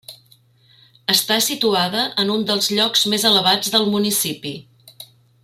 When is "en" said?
2.23-2.33